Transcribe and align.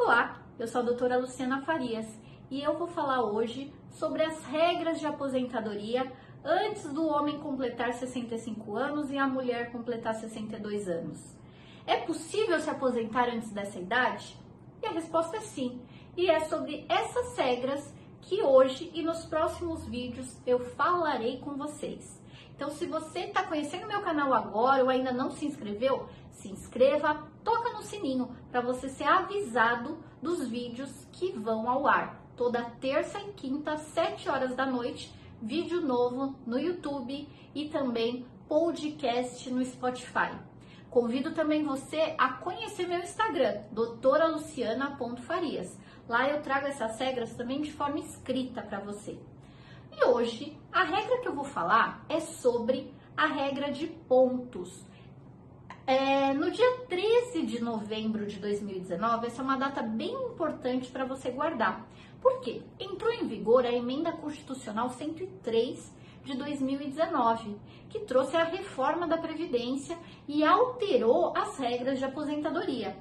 Olá, 0.00 0.40
eu 0.60 0.68
sou 0.68 0.80
a 0.80 0.84
doutora 0.84 1.18
Luciana 1.18 1.60
Farias 1.62 2.06
e 2.48 2.62
eu 2.62 2.78
vou 2.78 2.86
falar 2.86 3.20
hoje 3.20 3.74
sobre 3.90 4.22
as 4.22 4.44
regras 4.44 5.00
de 5.00 5.06
aposentadoria 5.06 6.10
antes 6.44 6.84
do 6.92 7.04
homem 7.08 7.40
completar 7.40 7.92
65 7.92 8.76
anos 8.76 9.10
e 9.10 9.18
a 9.18 9.26
mulher 9.26 9.72
completar 9.72 10.14
62 10.14 10.88
anos. 10.88 11.36
É 11.84 11.96
possível 11.96 12.60
se 12.60 12.70
aposentar 12.70 13.28
antes 13.28 13.50
dessa 13.50 13.80
idade? 13.80 14.38
E 14.80 14.86
a 14.86 14.92
resposta 14.92 15.36
é 15.36 15.40
sim. 15.40 15.82
E 16.16 16.30
é 16.30 16.40
sobre 16.40 16.86
essas 16.88 17.36
regras 17.36 17.92
que 18.22 18.40
hoje 18.40 18.92
e 18.94 19.02
nos 19.02 19.26
próximos 19.26 19.84
vídeos 19.84 20.38
eu 20.46 20.60
falarei 20.76 21.38
com 21.40 21.56
vocês. 21.56 22.22
Então, 22.54 22.70
se 22.70 22.86
você 22.86 23.20
está 23.20 23.44
conhecendo 23.44 23.86
meu 23.86 24.00
canal 24.00 24.32
agora 24.32 24.82
ou 24.82 24.90
ainda 24.90 25.12
não 25.12 25.30
se 25.30 25.44
inscreveu, 25.44 26.08
se 26.38 26.48
inscreva, 26.48 27.28
toca 27.42 27.72
no 27.72 27.82
sininho 27.82 28.30
para 28.50 28.60
você 28.60 28.88
ser 28.88 29.04
avisado 29.04 29.98
dos 30.22 30.48
vídeos 30.48 30.90
que 31.12 31.32
vão 31.32 31.68
ao 31.68 31.86
ar. 31.86 32.24
Toda 32.36 32.70
terça 32.80 33.20
e 33.20 33.32
quinta, 33.32 33.72
às 33.72 33.80
7 33.80 34.28
horas 34.28 34.54
da 34.54 34.64
noite, 34.64 35.12
vídeo 35.42 35.80
novo 35.80 36.36
no 36.46 36.56
YouTube 36.58 37.28
e 37.54 37.68
também 37.68 38.24
podcast 38.48 39.50
no 39.50 39.64
Spotify. 39.64 40.30
Convido 40.88 41.34
também 41.34 41.64
você 41.64 42.14
a 42.16 42.34
conhecer 42.34 42.86
meu 42.86 43.00
Instagram, 43.00 43.62
doutoraluciana.farias. 43.72 45.76
Lá 46.08 46.28
eu 46.28 46.40
trago 46.40 46.68
essas 46.68 46.96
regras 46.98 47.34
também 47.34 47.60
de 47.60 47.72
forma 47.72 47.98
escrita 47.98 48.62
para 48.62 48.78
você. 48.80 49.18
E 49.92 50.04
hoje, 50.04 50.56
a 50.72 50.84
regra 50.84 51.20
que 51.20 51.26
eu 51.26 51.34
vou 51.34 51.44
falar 51.44 52.04
é 52.08 52.20
sobre 52.20 52.94
a 53.16 53.26
regra 53.26 53.72
de 53.72 53.88
pontos. 53.88 54.86
É, 55.88 56.34
no 56.34 56.50
dia 56.50 56.80
13 56.86 57.46
de 57.46 57.62
novembro 57.62 58.26
de 58.26 58.38
2019, 58.38 59.26
essa 59.26 59.40
é 59.40 59.42
uma 59.42 59.56
data 59.56 59.80
bem 59.80 60.12
importante 60.12 60.90
para 60.90 61.06
você 61.06 61.30
guardar. 61.30 61.88
Por 62.20 62.42
quê? 62.42 62.60
Entrou 62.78 63.10
em 63.10 63.26
vigor 63.26 63.64
a 63.64 63.72
emenda 63.72 64.12
constitucional 64.12 64.90
103 64.90 65.96
de 66.26 66.36
2019, 66.36 67.56
que 67.88 68.00
trouxe 68.00 68.36
a 68.36 68.44
reforma 68.44 69.08
da 69.08 69.16
Previdência 69.16 69.98
e 70.28 70.44
alterou 70.44 71.34
as 71.34 71.56
regras 71.56 71.98
de 71.98 72.04
aposentadoria. 72.04 72.94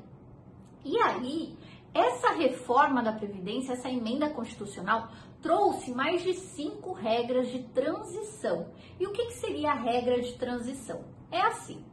E 0.86 0.98
aí, 0.98 1.58
essa 1.94 2.32
reforma 2.36 3.04
da 3.04 3.12
Previdência, 3.12 3.74
essa 3.74 3.90
emenda 3.90 4.30
constitucional, 4.30 5.10
trouxe 5.42 5.92
mais 5.92 6.24
de 6.24 6.34
cinco 6.36 6.94
regras 6.94 7.50
de 7.50 7.64
transição. 7.64 8.72
E 8.98 9.06
o 9.06 9.12
que, 9.12 9.26
que 9.26 9.34
seria 9.34 9.72
a 9.72 9.76
regra 9.76 10.22
de 10.22 10.38
transição? 10.38 11.04
É 11.30 11.42
assim. 11.42 11.84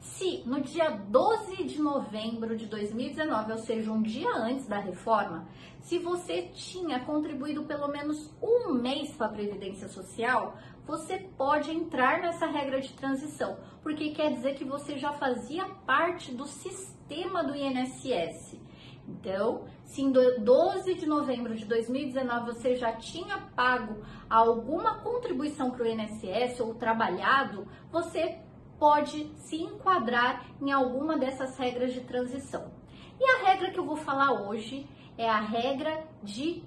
Se 0.00 0.42
no 0.46 0.62
dia 0.62 0.90
12 0.90 1.64
de 1.64 1.80
novembro 1.80 2.56
de 2.56 2.64
2019, 2.66 3.52
ou 3.52 3.58
seja, 3.58 3.92
um 3.92 4.00
dia 4.00 4.30
antes 4.34 4.66
da 4.66 4.78
reforma, 4.78 5.46
se 5.80 5.98
você 5.98 6.48
tinha 6.54 7.00
contribuído 7.00 7.64
pelo 7.64 7.86
menos 7.86 8.34
um 8.42 8.72
mês 8.72 9.14
para 9.14 9.26
a 9.26 9.30
Previdência 9.30 9.88
Social, 9.88 10.56
você 10.86 11.18
pode 11.18 11.70
entrar 11.70 12.20
nessa 12.20 12.46
regra 12.46 12.80
de 12.80 12.94
transição, 12.94 13.58
porque 13.82 14.10
quer 14.10 14.32
dizer 14.32 14.54
que 14.54 14.64
você 14.64 14.96
já 14.96 15.12
fazia 15.12 15.66
parte 15.86 16.34
do 16.34 16.46
sistema 16.46 17.44
do 17.44 17.54
INSS. 17.54 18.58
Então, 19.06 19.64
se 19.84 20.02
em 20.02 20.12
12 20.12 20.94
de 20.94 21.06
novembro 21.06 21.54
de 21.54 21.66
2019 21.66 22.46
você 22.46 22.74
já 22.74 22.92
tinha 22.92 23.38
pago 23.54 24.02
alguma 24.30 25.00
contribuição 25.00 25.70
para 25.70 25.84
o 25.84 25.86
INSS 25.86 26.60
ou 26.60 26.74
trabalhado, 26.74 27.66
você 27.90 28.38
pode 28.80 29.30
se 29.36 29.56
enquadrar 29.56 30.46
em 30.60 30.72
alguma 30.72 31.18
dessas 31.18 31.56
regras 31.58 31.92
de 31.92 32.00
transição. 32.00 32.72
E 33.20 33.24
a 33.24 33.44
regra 33.44 33.70
que 33.70 33.78
eu 33.78 33.84
vou 33.84 33.96
falar 33.96 34.32
hoje 34.32 34.88
é 35.18 35.28
a 35.28 35.38
regra 35.38 36.02
de 36.22 36.64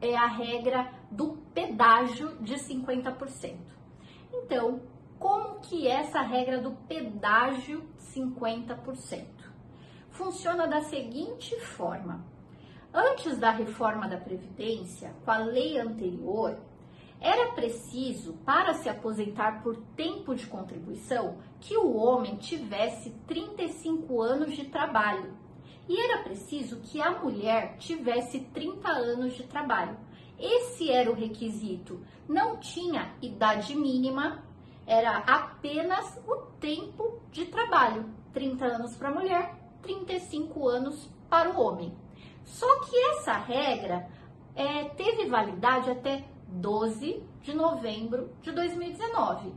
é 0.00 0.16
a 0.16 0.26
regra 0.26 0.88
do 1.10 1.38
pedágio 1.52 2.36
de 2.40 2.54
50%. 2.54 3.56
Então, 4.32 4.80
como 5.18 5.58
que 5.58 5.88
é 5.88 5.94
essa 5.94 6.20
regra 6.20 6.60
do 6.60 6.70
pedágio 6.86 7.84
50%? 7.98 9.26
Funciona 10.10 10.68
da 10.68 10.82
seguinte 10.82 11.58
forma: 11.58 12.24
antes 12.94 13.36
da 13.38 13.50
reforma 13.50 14.06
da 14.06 14.16
previdência, 14.16 15.12
com 15.24 15.30
a 15.32 15.38
lei 15.38 15.80
anterior, 15.80 16.56
era 17.20 17.52
preciso, 17.52 18.34
para 18.44 18.74
se 18.74 18.88
aposentar 18.88 19.62
por 19.62 19.76
tempo 19.96 20.34
de 20.34 20.46
contribuição, 20.46 21.38
que 21.60 21.76
o 21.76 21.96
homem 21.96 22.36
tivesse 22.36 23.10
35 23.26 24.22
anos 24.22 24.54
de 24.54 24.66
trabalho. 24.66 25.34
E 25.88 25.98
era 25.98 26.22
preciso 26.22 26.80
que 26.80 27.00
a 27.00 27.18
mulher 27.18 27.76
tivesse 27.78 28.40
30 28.40 28.88
anos 28.88 29.34
de 29.34 29.42
trabalho. 29.44 29.96
Esse 30.38 30.90
era 30.90 31.10
o 31.10 31.14
requisito. 31.14 32.00
Não 32.28 32.58
tinha 32.58 33.14
idade 33.20 33.74
mínima, 33.74 34.44
era 34.86 35.18
apenas 35.18 36.20
o 36.26 36.36
tempo 36.60 37.20
de 37.32 37.46
trabalho. 37.46 38.08
30 38.32 38.64
anos 38.64 38.96
para 38.96 39.08
a 39.08 39.14
mulher, 39.14 39.58
35 39.82 40.68
anos 40.68 41.10
para 41.28 41.50
o 41.50 41.60
homem. 41.60 41.92
Só 42.44 42.80
que 42.80 42.96
essa 43.10 43.32
regra 43.32 44.08
é, 44.54 44.84
teve 44.90 45.26
validade 45.26 45.90
até 45.90 46.24
12 46.48 47.22
de 47.42 47.54
novembro 47.54 48.30
de 48.42 48.50
2019. 48.50 49.52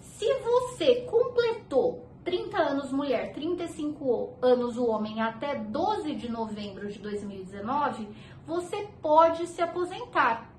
Se 0.00 0.26
você 0.40 1.02
completou 1.02 2.06
30 2.24 2.56
anos 2.56 2.90
mulher, 2.90 3.32
35 3.32 4.34
anos 4.40 4.76
o 4.76 4.86
homem 4.86 5.20
até 5.20 5.56
12 5.56 6.14
de 6.14 6.30
novembro 6.30 6.90
de 6.90 6.98
2019, 6.98 8.08
você 8.46 8.88
pode 9.00 9.46
se 9.46 9.62
aposentar. 9.62 10.50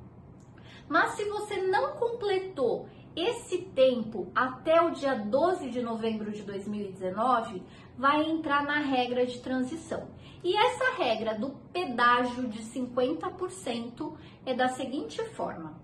Mas 0.87 1.11
se 1.11 1.25
você 1.25 1.61
não 1.63 1.93
completou 1.93 2.87
esse 3.15 3.59
tempo 3.59 4.31
até 4.35 4.81
o 4.81 4.91
dia 4.91 5.15
12 5.15 5.69
de 5.69 5.81
novembro 5.81 6.31
de 6.31 6.43
2019, 6.43 7.63
vai 7.97 8.29
entrar 8.29 8.63
na 8.63 8.79
regra 8.79 9.25
de 9.25 9.39
transição. 9.39 10.07
E 10.43 10.55
essa 10.55 10.95
regra 10.97 11.33
do 11.33 11.51
pedágio 11.71 12.47
de 12.47 12.61
50% 12.63 14.13
é 14.45 14.53
da 14.53 14.67
seguinte 14.69 15.23
forma: 15.29 15.79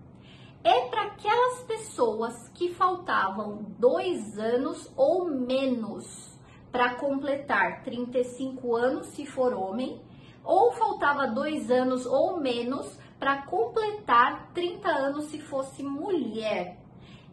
é 0.62 0.88
para 0.88 1.02
aquelas 1.04 1.62
pessoas 1.64 2.48
que 2.50 2.72
faltavam 2.72 3.66
dois 3.78 4.38
anos 4.38 4.92
ou 4.96 5.24
menos 5.24 6.32
para 6.70 6.94
completar 6.94 7.82
35 7.82 8.76
anos, 8.76 9.08
se 9.08 9.26
for 9.26 9.52
homem, 9.52 10.00
ou 10.44 10.72
faltava 10.72 11.26
dois 11.26 11.70
anos 11.70 12.06
ou 12.06 12.40
menos 12.40 12.98
para 13.18 13.42
completar 13.42 14.50
30 14.54 14.88
anos, 14.88 15.24
se 15.26 15.40
fosse 15.40 15.82
mulher. 15.82 16.78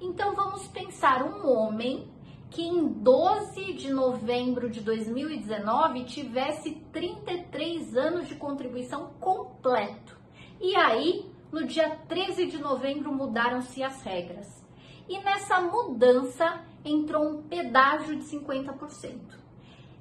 Então 0.01 0.35
vamos 0.35 0.67
pensar 0.67 1.23
um 1.23 1.47
homem 1.47 2.09
que 2.49 2.63
em 2.63 2.87
12 2.87 3.73
de 3.73 3.93
novembro 3.93 4.69
de 4.69 4.81
2019 4.81 6.05
tivesse 6.05 6.71
33 6.91 7.95
anos 7.95 8.27
de 8.27 8.35
contribuição 8.35 9.11
completo. 9.19 10.17
E 10.59 10.75
aí, 10.75 11.29
no 11.51 11.65
dia 11.65 11.97
13 12.07 12.47
de 12.47 12.57
novembro, 12.57 13.13
mudaram-se 13.13 13.83
as 13.83 14.01
regras. 14.01 14.63
E 15.07 15.17
nessa 15.19 15.61
mudança 15.61 16.61
entrou 16.83 17.27
um 17.29 17.43
pedágio 17.43 18.15
de 18.15 18.23
50%. 18.23 19.39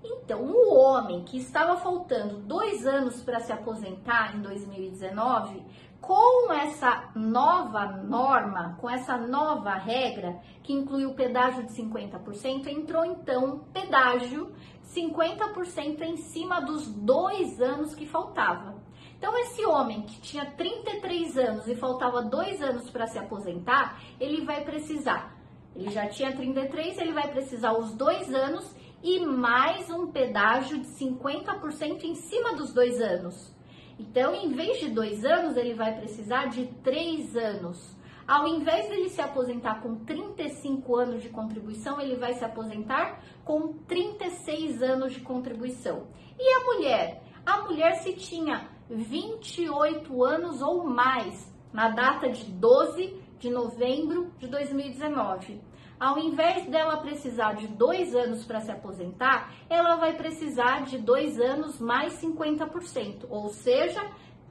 Então, 0.03 0.42
o 0.42 0.75
homem 0.75 1.25
que 1.25 1.38
estava 1.38 1.76
faltando 1.76 2.38
dois 2.38 2.87
anos 2.87 3.22
para 3.22 3.41
se 3.41 3.53
aposentar 3.53 4.37
em 4.37 4.41
2019 4.41 5.62
com 6.08 6.50
essa 6.50 7.10
nova 7.14 7.84
norma, 7.84 8.78
com 8.80 8.88
essa 8.88 9.19
nova 9.19 9.74
regra, 9.74 10.41
que 10.62 10.72
inclui 10.72 11.04
o 11.04 11.12
pedágio 11.12 11.66
de 11.66 11.72
50%, 11.74 12.66
entrou 12.66 13.04
então 13.04 13.66
pedágio 13.74 14.50
50% 14.86 16.00
em 16.00 16.16
cima 16.16 16.62
dos 16.62 16.88
dois 16.91 17.60
anos 17.60 17.94
que 17.94 18.06
faltava. 18.06 18.82
Então, 19.19 19.37
esse 19.37 19.66
homem 19.66 20.00
que 20.00 20.19
tinha 20.22 20.46
33 20.46 21.37
anos 21.37 21.69
e 21.69 21.75
faltava 21.75 22.22
dois 22.22 22.62
anos 22.62 22.88
para 22.88 23.06
se 23.06 23.19
aposentar, 23.19 24.00
ele 24.19 24.46
vai 24.46 24.64
precisar, 24.64 25.37
ele 25.76 25.90
já 25.90 26.08
tinha 26.08 26.34
33, 26.34 26.96
ele 26.96 27.12
vai 27.12 27.28
precisar 27.31 27.75
os 27.75 27.93
dois 27.93 28.32
anos 28.32 28.75
e 29.02 29.20
mais 29.20 29.90
um 29.90 30.06
pedágio 30.06 30.81
de 30.81 30.87
50% 30.87 32.05
em 32.05 32.14
cima 32.14 32.55
dos 32.55 32.72
dois 32.72 32.99
anos. 32.99 33.57
Então, 33.98 34.34
em 34.34 34.50
vez 34.50 34.78
de 34.78 34.90
dois 34.90 35.24
anos, 35.24 35.56
ele 35.56 35.74
vai 35.74 35.98
precisar 35.98 36.46
de 36.46 36.66
três 36.84 37.36
anos. 37.36 37.96
Ao 38.26 38.46
invés 38.46 38.88
dele 38.88 39.08
se 39.08 39.20
aposentar 39.20 39.80
com 39.82 40.04
35 40.04 40.96
anos 40.96 41.22
de 41.22 41.30
contribuição, 41.30 42.00
ele 42.00 42.14
vai 42.16 42.34
se 42.34 42.44
aposentar 42.44 43.22
com 43.44 43.72
36 43.88 44.82
anos 44.82 45.14
de 45.14 45.20
contribuição. 45.20 46.06
E 46.38 46.46
a 46.46 46.64
mulher? 46.64 47.22
A 47.44 47.62
mulher, 47.62 47.94
se 47.94 48.12
tinha 48.12 48.68
28 48.90 50.22
anos 50.24 50.60
ou 50.60 50.84
mais 50.84 51.52
na 51.72 51.88
data 51.88 52.28
de 52.28 52.44
12 52.44 53.27
de 53.38 53.50
novembro 53.50 54.32
de 54.38 54.46
2019, 54.49 55.61
Ao 56.00 56.17
invés 56.17 56.64
dela 56.67 56.99
precisar 56.99 57.55
de 57.55 57.67
dois 57.67 58.14
anos 58.14 58.44
para 58.44 58.61
se 58.61 58.70
aposentar, 58.70 59.52
ela 59.69 59.96
vai 59.96 60.12
precisar 60.12 60.85
de 60.85 60.96
dois 60.96 61.40
anos 61.40 61.81
mais 61.81 62.12
50%, 62.23 63.26
ou 63.29 63.49
seja, 63.49 64.00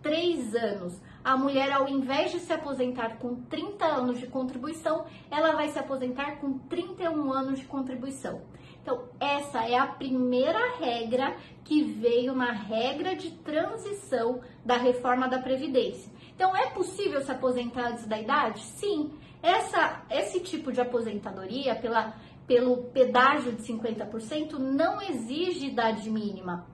três 0.01 0.53
anos. 0.53 1.01
A 1.23 1.37
mulher, 1.37 1.71
ao 1.71 1.87
invés 1.87 2.31
de 2.31 2.39
se 2.39 2.51
aposentar 2.51 3.17
com 3.17 3.35
30 3.43 3.85
anos 3.85 4.19
de 4.19 4.27
contribuição, 4.27 5.05
ela 5.31 5.53
vai 5.53 5.69
se 5.69 5.79
aposentar 5.79 6.37
com 6.41 6.57
31 6.59 7.31
anos 7.31 7.59
de 7.59 7.65
contribuição. 7.65 8.41
Então, 8.81 9.03
essa 9.19 9.67
é 9.67 9.77
a 9.77 9.87
primeira 9.87 10.77
regra 10.77 11.35
que 11.65 11.83
veio 11.83 12.33
na 12.33 12.51
regra 12.51 13.15
de 13.15 13.31
transição 13.31 14.39
da 14.63 14.77
reforma 14.77 15.27
da 15.27 15.39
Previdência. 15.39 16.09
Então, 16.37 16.55
é 16.55 16.69
possível 16.69 17.19
se 17.19 17.31
aposentar 17.31 17.87
antes 17.87 18.05
da 18.05 18.19
idade? 18.19 18.61
Sim. 18.61 19.11
Essa, 19.41 20.03
esse 20.07 20.39
tipo 20.39 20.71
de 20.71 20.79
aposentadoria, 20.79 21.73
pela, 21.73 22.13
pelo 22.45 22.83
pedágio 22.91 23.53
de 23.53 23.63
50%, 23.63 24.59
não 24.59 25.01
exige 25.01 25.65
idade 25.65 26.07
mínima. 26.11 26.67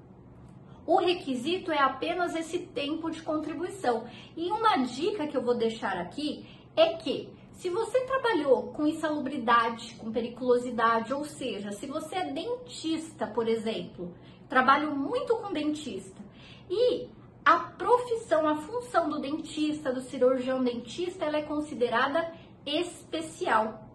O 0.86 0.98
requisito 0.98 1.71
é 1.71 1.80
apenas 1.80 2.36
esse 2.36 2.60
tempo 2.60 3.10
de 3.10 3.21
contribuição. 3.21 4.06
E 4.36 4.51
uma 4.51 4.75
dica 4.80 5.27
que 5.27 5.38
eu 5.38 5.42
vou 5.42 5.56
deixar 5.56 5.95
aqui 5.98 6.45
é 6.75 6.95
que 6.95 7.30
se 7.54 7.69
você 7.69 8.01
trabalhou 8.01 8.74
com 8.74 8.86
insalubridade, 8.86 9.95
com 9.95 10.12
periculosidade, 10.12 11.13
ou 11.13 11.24
seja, 11.24 11.71
se 11.71 11.88
você 11.88 12.18
é 12.18 12.33
dentista, 12.33 13.27
por 13.27 13.48
exemplo, 13.48 14.13
trabalho 14.50 14.94
muito 14.94 15.38
com 15.38 15.54
dentista, 15.54 16.21
e 16.69 17.07
a 17.45 17.60
profissão, 17.60 18.48
a 18.48 18.56
função 18.56 19.10
do 19.10 19.19
dentista, 19.19 19.92
do 19.92 20.01
cirurgião 20.01 20.63
dentista, 20.63 21.25
ela 21.25 21.38
é 21.38 21.44
considerada 21.44 22.31
especial. 22.66 23.90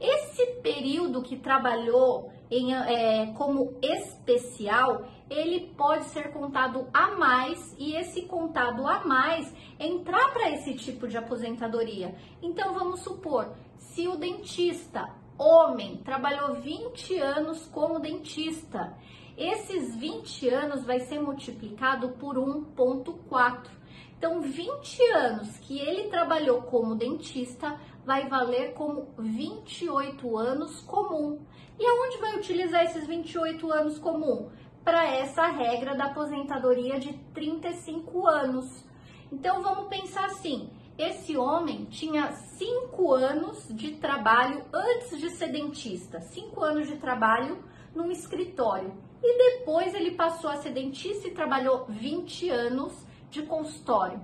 Esse 0.00 0.46
período 0.62 1.22
que 1.22 1.36
trabalhou 1.36 2.32
em, 2.50 2.74
é, 2.74 3.32
como 3.36 3.78
especial, 3.82 5.06
ele 5.30 5.72
pode 5.76 6.04
ser 6.06 6.32
contado 6.32 6.88
a 6.92 7.12
mais 7.12 7.74
e 7.78 7.94
esse 7.94 8.22
contado 8.22 8.86
a 8.86 9.04
mais 9.04 9.52
entrar 9.78 10.32
para 10.32 10.50
esse 10.50 10.74
tipo 10.74 11.06
de 11.06 11.16
aposentadoria. 11.16 12.14
Então 12.42 12.74
vamos 12.74 13.00
supor, 13.00 13.54
se 13.76 14.06
o 14.08 14.16
dentista, 14.16 15.08
homem, 15.38 15.98
trabalhou 15.98 16.54
20 16.54 17.18
anos 17.18 17.66
como 17.66 17.98
dentista, 17.98 18.96
esses 19.36 19.96
20 19.96 20.48
anos 20.48 20.84
vai 20.84 21.00
ser 21.00 21.20
multiplicado 21.20 22.10
por 22.10 22.36
1.4. 22.36 23.68
Então, 24.16 24.40
20 24.40 25.02
anos 25.12 25.58
que 25.58 25.78
ele 25.78 26.08
trabalhou 26.08 26.62
como 26.62 26.94
dentista 26.94 27.78
vai 28.06 28.28
valer 28.28 28.72
como 28.74 29.08
28 29.18 30.38
anos 30.38 30.80
comum. 30.80 31.40
E 31.78 31.86
aonde 31.86 32.18
vai 32.18 32.36
utilizar 32.36 32.84
esses 32.84 33.06
28 33.06 33.70
anos 33.72 33.98
comum? 33.98 34.50
Para 34.84 35.04
essa 35.04 35.46
regra 35.46 35.94
da 35.94 36.06
aposentadoria 36.06 37.00
de 37.00 37.12
35 37.34 38.26
anos. 38.26 38.84
Então 39.32 39.62
vamos 39.62 39.88
pensar 39.88 40.26
assim: 40.26 40.70
esse 40.96 41.36
homem 41.36 41.86
tinha 41.86 42.30
5 42.32 43.12
anos 43.12 43.66
de 43.70 43.96
trabalho 43.96 44.64
antes 44.72 45.18
de 45.18 45.30
ser 45.30 45.48
dentista, 45.48 46.20
5 46.20 46.62
anos 46.62 46.86
de 46.86 46.96
trabalho 46.96 47.64
num 47.94 48.10
escritório. 48.10 48.92
E 49.22 49.58
depois 49.58 49.94
ele 49.94 50.12
passou 50.12 50.50
a 50.50 50.56
ser 50.56 50.70
dentista 50.70 51.28
e 51.28 51.32
trabalhou 51.32 51.86
20 51.88 52.50
anos 52.50 52.92
de 53.30 53.42
consultório. 53.42 54.20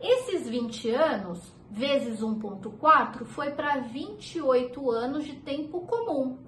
Esses 0.00 0.48
20 0.48 0.90
anos 0.90 1.52
vezes 1.70 2.20
1.4 2.20 3.24
foi 3.24 3.50
para 3.50 3.78
28 3.80 4.90
anos 4.90 5.24
de 5.24 5.36
tempo 5.36 5.80
comum. 5.82 6.38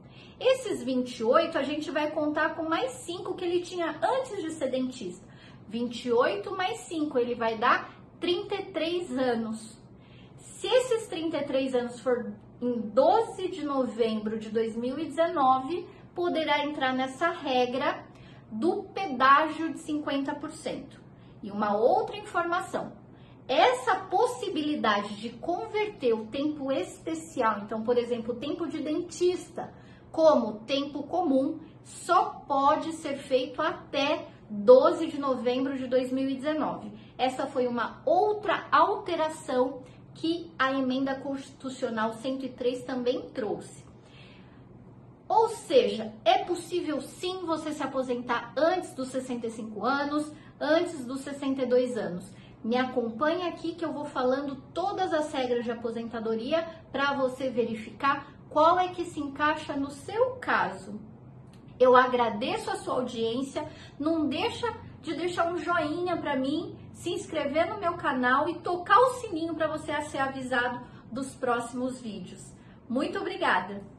Esses 0.41 0.83
28 0.83 1.57
a 1.57 1.63
gente 1.63 1.91
vai 1.91 2.11
contar 2.11 2.55
com 2.57 2.69
mais 2.69 2.93
5 2.93 3.35
que 3.35 3.45
ele 3.45 3.61
tinha 3.61 3.99
antes 4.03 4.43
de 4.43 4.51
ser 4.53 4.71
dentista. 4.71 5.27
28 5.69 6.55
mais 6.57 6.79
5, 6.81 7.19
ele 7.19 7.35
vai 7.35 7.57
dar 7.57 7.91
33 8.21 9.17
anos. 9.17 9.81
Se 10.37 10.67
esses 10.67 11.07
33 11.09 11.75
anos 11.75 12.01
for 12.01 12.33
em 12.61 12.81
12 12.81 13.49
de 13.49 13.65
novembro 13.65 14.39
de 14.39 14.51
2019, 14.51 15.87
poderá 16.15 16.65
entrar 16.65 16.93
nessa 16.93 17.31
regra 17.31 18.05
do 18.51 18.85
pedágio 18.85 19.73
de 19.73 19.79
50%. 19.79 21.01
E 21.43 21.51
uma 21.51 21.77
outra 21.77 22.17
informação, 22.17 22.93
essa 23.49 23.97
possibilidade 23.97 25.17
de 25.17 25.31
converter 25.31 26.13
o 26.15 26.27
tempo 26.27 26.71
especial, 26.71 27.61
então, 27.61 27.83
por 27.83 27.99
exemplo, 27.99 28.35
o 28.35 28.39
tempo 28.39 28.67
de 28.69 28.81
dentista, 28.81 29.73
como 30.11 30.61
tempo 30.61 31.03
comum, 31.05 31.59
só 31.83 32.43
pode 32.47 32.93
ser 32.93 33.17
feito 33.17 33.61
até 33.61 34.29
12 34.49 35.07
de 35.07 35.19
novembro 35.19 35.77
de 35.77 35.87
2019. 35.87 36.93
Essa 37.17 37.47
foi 37.47 37.67
uma 37.67 38.03
outra 38.05 38.67
alteração 38.71 39.83
que 40.15 40.53
a 40.59 40.73
emenda 40.73 41.15
constitucional 41.15 42.13
103 42.13 42.85
também 42.85 43.23
trouxe. 43.31 43.82
Seja, 45.67 46.13
é 46.25 46.39
possível 46.39 47.01
sim 47.01 47.47
você 47.47 47.73
se 47.73 47.83
aposentar 47.83 48.53
antes 48.57 48.93
dos 48.95 49.09
65 49.09 49.85
anos, 49.85 50.33
antes 50.61 51.05
dos 51.05 51.21
62 51.21 51.97
anos. 51.97 52.33
Me 52.65 52.77
acompanhe 52.77 53.47
aqui 53.47 53.75
que 53.75 53.85
eu 53.85 53.93
vou 53.93 54.05
falando 54.05 54.57
todas 54.75 55.13
as 55.13 55.33
regras 55.33 55.65
de 55.65 55.71
aposentadoria 55.71 56.67
para 56.91 57.15
você 57.15 57.49
verificar 57.49 58.33
qual 58.51 58.79
é 58.79 58.89
que 58.89 59.05
se 59.05 59.21
encaixa 59.21 59.75
no 59.77 59.91
seu 59.91 60.37
caso. 60.37 61.01
Eu 61.79 61.97
agradeço 61.97 62.71
a 62.71 62.77
sua 62.77 62.95
audiência, 62.95 63.67
não 63.99 64.29
deixa 64.29 64.67
de 65.01 65.15
deixar 65.15 65.53
um 65.53 65.59
joinha 65.59 66.17
para 66.17 66.37
mim, 66.37 66.77
se 66.93 67.11
inscrever 67.11 67.69
no 67.69 67.81
meu 67.81 67.95
canal 67.95 68.49
e 68.49 68.59
tocar 68.59 68.99
o 68.99 69.15
sininho 69.15 69.55
para 69.55 69.69
você 69.69 69.93
ser 70.03 70.19
avisado 70.19 70.81
dos 71.11 71.35
próximos 71.35 72.01
vídeos. 72.01 72.53
Muito 72.89 73.19
obrigada! 73.19 73.92